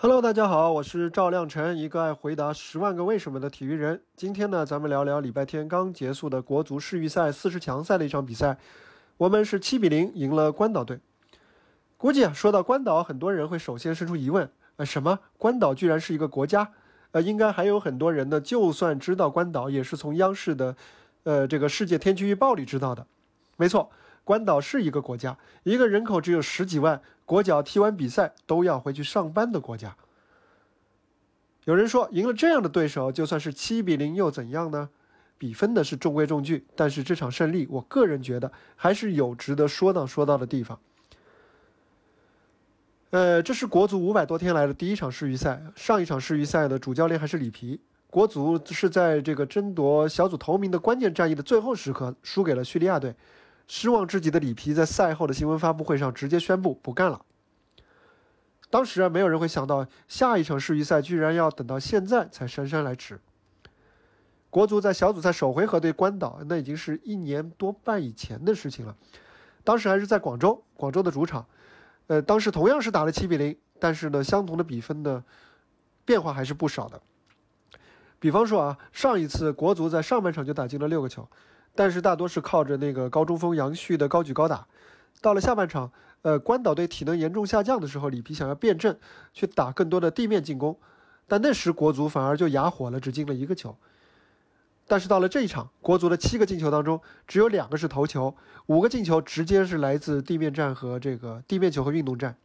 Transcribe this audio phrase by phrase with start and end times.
[0.00, 4.00] Hello，大家好，我是赵亮晨，一个爱回答十万个为什么的体育人。
[4.14, 8.56] 今天呢，咱们聊聊礼拜天刚结束的国足世预赛四十强赛的一场比赛，
[9.16, 11.00] 我们是七比零赢了关岛队。
[11.96, 15.18] 估计啊，说到关岛，很多人会首先生出疑问：呃，什么？
[15.36, 16.70] 关岛居然是一个国家？
[17.10, 20.76] 呃，应该还有很多人呢，就算知道关岛，也是从央视的，
[21.24, 23.04] 呃，这个世界天气预报里知道的。
[23.56, 23.90] 没错。
[24.28, 29.96] 关岛是一个国家，一个人口只有十几万，国脚踢完比赛都要回去上班的国家。
[31.64, 34.90] 有人说，赢了这样的对手，就算是七比零又怎样呢？
[35.38, 40.78] 比分的是中规中矩，但是这场胜利，我个人觉得还是有值得说道说道的地方。
[43.08, 47.80] 呃，这是国足五百多天来的第一场世预赛，上一场世预赛的主教练还是里皮。
[48.10, 53.14] 国足是在这个争夺小组头名的关键战役的最后时刻输给了叙利亚队。
[53.68, 57.24] 失望至极的里皮在赛后的新闻发布会上直接宣布不干了。
[58.70, 63.20] 当时啊，没有人会想到下一场世预赛居然要等到现在才姗姗来迟。
[64.50, 68.96] 国足在小组赛首回合对关岛，那已经是一年多半以前的事情了。
[69.62, 71.46] 当时还是在广州，广州的主场。
[72.06, 75.22] 呃，当时同样是打了七比零，但是呢，相同的比分呢，
[76.06, 77.00] 变化还是不少的。
[78.18, 81.28] 比方说啊，上一次国足在上半场就打进了六个球。
[81.78, 84.66] 但是大多是靠着那个高中锋杨旭的高举高打，
[85.20, 88.98] 到了下半场，呃，关岛队体能严重下降的时候，里皮想要变阵，
[89.32, 90.76] 去打更多的地面进攻，
[91.28, 93.76] 但那时国足反而就哑火了，只进了一个球。
[94.88, 98.34] 但是到了这一场，国足的七个进球当中，只有两个是头球，
[98.66, 102.36] 五个进球直接是来自地面战和这个地面球和运动战。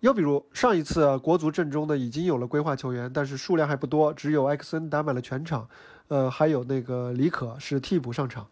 [0.00, 5.68] 又比如上一次国足阵中呢已经有了规划球员，但是数量还不多，只有埃克森打满了全场，
[6.08, 8.46] 呃，还有那个李可是替补上场。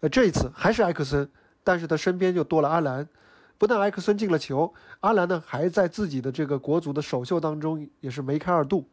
[0.00, 1.28] 呃，这一次还是埃克森，
[1.62, 3.08] 但是他身边就多了阿兰。
[3.58, 8.86] 不但埃克森进了球，阿兰呢还在自己的这个国足的首秀当中也是梅开二度。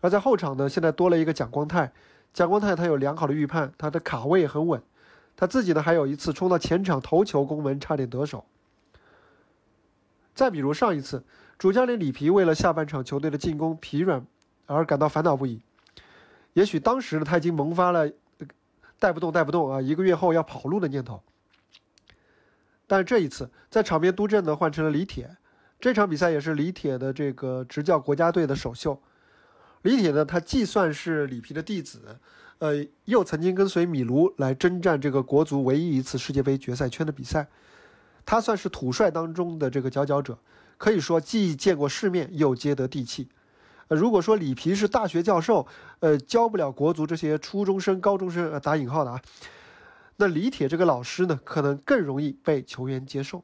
[0.00, 1.92] 而在后场呢，现在多了一个蒋光太，
[2.32, 4.82] 蒋光太他有良好的预判，他的卡位很稳，
[5.36, 8.46] 他自己呢还有一次冲到前场头球攻门，差点得手。
[10.34, 11.22] 再比如上一次，
[11.58, 14.24] 主教练里皮为了下半场球队的进攻疲软
[14.64, 15.60] 而感到烦恼不已。
[16.54, 18.10] 也许当时呢，他已经萌发了
[18.98, 21.22] 带不动带不动啊，一个月后要跑路的念头。
[22.86, 25.36] 但这一次在场边督阵呢，换成了李铁。
[25.78, 29.00] 这场比赛也是李铁的这个执教国家队的首秀。
[29.82, 32.18] 李铁呢，他既算是里皮的弟子，
[32.58, 37.46] 呃，又曾经跟随米卢来征战这个国足唯一一次世界杯决赛圈的比赛。
[38.26, 40.36] 他算是土帅当中的这个佼佼者，
[40.76, 43.28] 可以说既见过世面又接得地气。
[43.96, 45.66] 如果说里皮是大学教授，
[45.98, 49.20] 呃，教不了国足这些初中生、高中生，呃，打引号的啊，
[50.16, 53.42] 那李铁这个老师呢，可能更容易被球员接受。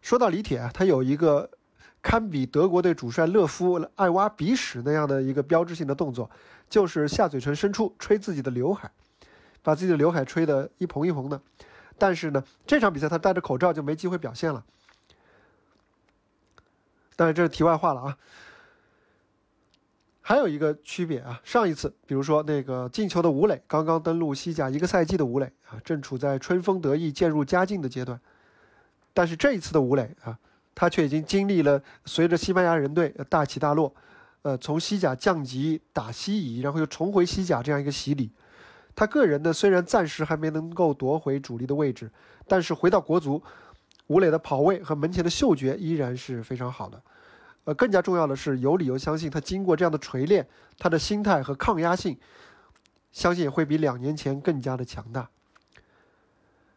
[0.00, 1.50] 说到李铁啊，他有一个
[2.00, 6.30] 堪比德国队主帅勒夫爱挖鼻屎那样的一个标志性的动作，
[6.68, 8.88] 就是下嘴唇伸出吹自己的刘海，
[9.62, 11.40] 把自己的刘海吹得一蓬一蓬的。
[11.98, 14.64] 但是呢，这场比赛他戴着口罩就没机会表现了。
[17.16, 18.16] 当然这是题外话了啊。
[20.30, 28.16] 还有一个区别啊，上一次比如说那个进球的吴磊刚刚登陆西甲一个赛季的吴磊啊，正处在春风得意渐入佳境的阶段。
[29.12, 30.38] 但是这一次的吴磊啊，
[30.72, 33.92] 他却已经经历了随着西班牙人队大起大落，
[34.42, 38.30] 呃，从西甲降级打西乙，然后又重回西甲这样一个洗礼。
[38.94, 42.08] 他个人呢，虽然暂时还没能够夺回主力的位置，
[42.46, 43.42] 但是回到国足，
[44.06, 47.02] 吴磊的跑位和门前的嗅觉依然是非常好的。
[47.64, 50.48] 呃，更加重要的是，有理由相信他经过这样的锤炼，
[50.78, 52.18] 他的心态和抗压性，
[53.12, 55.28] 相信会比两年前更加的强大。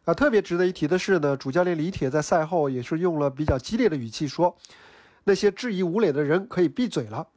[0.04, 4.54] 啊，特别值得一提的是呢，主教练李铁在赛后也是用了比较激烈的语气说
[5.24, 7.28] ：“那些质疑吴磊的人可以闭嘴了。”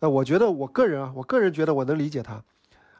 [0.00, 2.42] 呃，我觉得我个人啊，我个人觉得我能理解他。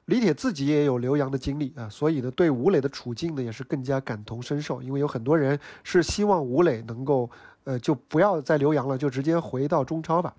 [0.07, 4.83] 李铁自己也有留洋的经历啊，所以呢，对吴磊的处境呢也是更加感同身受。
[4.83, 7.31] 因为有很多人是希望吴磊能够，
[7.65, 10.35] 呃，就不要再留洋了，就直接回到中超吧。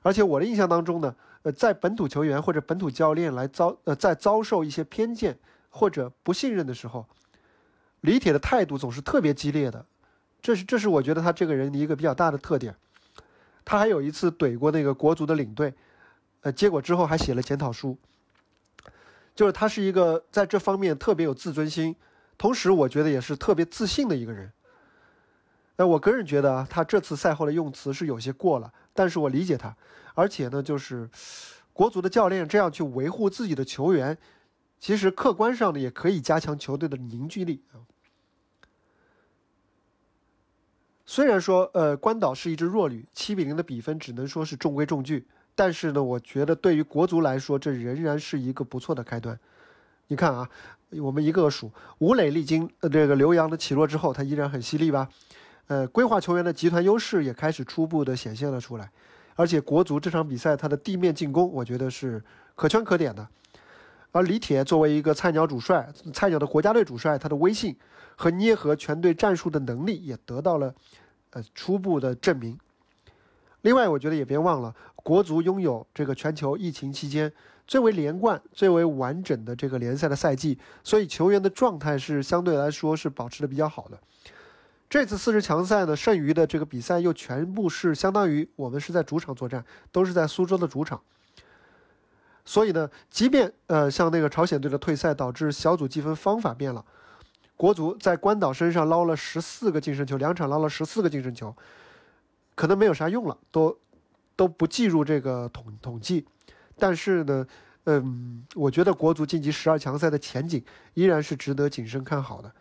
[0.00, 5.36] 而且我的印象当中呢，呃，在本土球员或者本土教练来遭呃在遭受一些偏见
[5.68, 7.04] 或者不信任的时候，
[8.00, 9.84] 李铁的态度总是特别激烈的。
[10.40, 12.74] 这是这是我觉得他这个人的一个比较大的特点。
[13.62, 15.74] 他还有一次怼过那个国足的领队。
[16.46, 17.98] 呃，结果之后还写了检讨书，
[19.34, 21.96] 就是他是一个在这方面特别有自尊心，
[22.38, 24.52] 同时我觉得也是特别自信的一个人。
[25.74, 29.76] 那我个人觉得啊，他这次赛后的用词是有些过了，但是我理解他，
[30.14, 31.10] 而且呢，就是
[31.72, 34.16] 国足的教练这样去维护自己的球员，
[34.78, 37.82] 其实客观上呢也可以加强球队的凝聚力啊。
[41.04, 45.26] 虽然说呃关岛是一支弱旅，七比零的比分只能说是中规中矩，
[45.56, 49.36] 但是呢，我觉得对于国足来说，这仍然是一个不错的开端。
[50.08, 50.48] 你看啊，
[51.00, 55.08] 我们一个个数，吴磊历经呃这个刘洋的起落之后，他依然很犀利吧？
[55.68, 58.88] 呃，规划球员的集团优势也开始初步的显现了出来，
[59.34, 62.22] 而且国足这场比赛他的地面进攻，我觉得是
[62.54, 63.26] 可圈可点的。
[64.12, 67.74] 而李铁作为一个菜鸟主帅，菜鸟的国家队主帅，他的威信
[68.14, 70.72] 和捏合全队战术的能力也得到了
[71.30, 72.56] 呃初步的证明。
[73.66, 77.30] 另外，我觉得也别忘了，国足拥有这个全球疫情期间
[77.66, 83.98] 最为连贯、最为完整的这个联赛的赛季，所以球员的状态是相对来说是保持的比较好的。
[84.88, 91.02] 这次四十强赛呢，剩余的这个比赛又全部是相当于我们是在主场作战，都是在苏州的主场。
[92.44, 96.84] 所以呢，即便呃像那个朝鲜队的退赛导致小组积分方法变了，
[97.56, 101.52] 国足在关岛身上捞了十四个净胜球，两场捞了十四个净胜球，
[102.56, 103.78] 可能没有啥用了，都
[104.34, 106.26] 都不计入这个统统计。
[106.76, 107.46] 但是呢，
[107.84, 110.60] 嗯，我觉得国足晋级十二强赛的前景
[110.94, 112.52] 依然是值得谨慎看好的。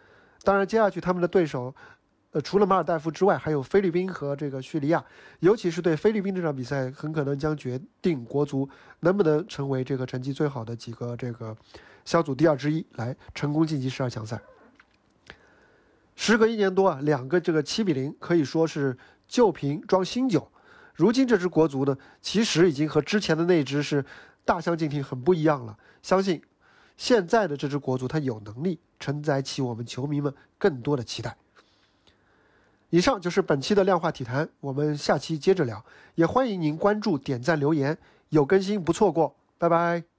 [0.44, 1.74] 当然，接下去他们的对手。
[2.32, 5.02] 呃，除了马尔代夫之外，还有菲律宾和这个叙利亚，
[5.40, 8.68] 尤其是对菲律宾这场比赛，很可能将决定国足
[9.00, 11.56] 能不能成为这个成绩最好的几个这个
[12.04, 14.38] 小组第二之一，来成功晋级十二强赛。
[16.26, 20.52] 时隔一年多啊，两个这个七比零可以说是旧瓶装新酒。
[20.96, 24.04] 如今这支国足呢，其实已经和之前的那支是
[24.44, 25.78] 大相径庭，很不一样了。
[26.02, 26.42] 相信
[26.98, 31.38] 现在的这支国足，它有能力承载起我们球迷们更多的期待。
[32.90, 35.86] 以上就是本期的量化体坛，我们下期接着聊。
[36.16, 37.96] 也欢迎您关注、点赞、留言，
[38.30, 39.36] 有更新不错过。
[39.60, 40.15] 拜拜。